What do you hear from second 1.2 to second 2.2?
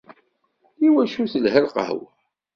i telha lqahwa?